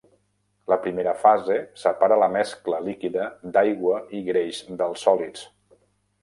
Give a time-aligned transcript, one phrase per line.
[0.71, 3.27] La primera fase separa la mescla líquida
[3.59, 5.47] d"aigua i greix dels sòlids.